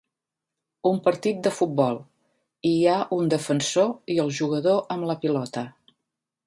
[0.91, 1.99] un partit de futbol
[2.69, 5.67] i hi ha un defensor i el jugador amb la pilota